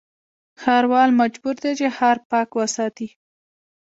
ښاروال 0.61 1.09
مجبور 1.21 1.55
دی 1.63 1.71
چې، 1.79 1.87
ښار 1.97 2.17
پاک 2.31 2.49
وساتي. 2.59 3.07